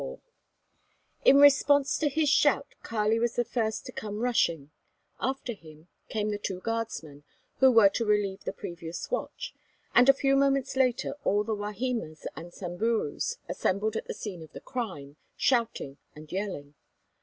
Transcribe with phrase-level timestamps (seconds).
[0.01, 0.19] XXIV
[1.25, 4.71] In response to his shout Kali was the first to come rushing;
[5.19, 7.23] after him came the two guardsmen
[7.59, 9.53] who were to relieve the previous watch,
[9.93, 14.53] and a few moments later all the Wahimas and Samburus assembled at the scene of
[14.53, 16.73] the crime, shouting and yelling.